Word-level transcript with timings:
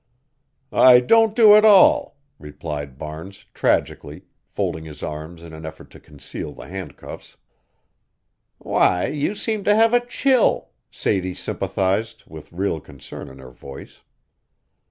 "I 0.73 0.99
don't 0.99 1.35
do 1.35 1.55
at 1.55 1.63
all," 1.63 2.17
replied 2.39 2.97
Barnes, 2.97 3.45
tragically, 3.53 4.23
folding 4.47 4.83
his 4.83 5.03
arms 5.03 5.43
in 5.43 5.53
an 5.53 5.63
effort 5.63 5.91
to 5.91 5.99
conceal 5.99 6.53
the 6.53 6.67
handcuffs. 6.67 7.37
"Why, 8.57 9.05
you 9.05 9.35
seem 9.35 9.63
to 9.65 9.75
have 9.75 9.93
a 9.93 10.03
chill," 10.03 10.71
Sadie 10.89 11.35
sympathized, 11.35 12.23
with 12.25 12.51
real 12.51 12.79
concern 12.79 13.29
in 13.29 13.37
her 13.37 13.51
voice. 13.51 14.01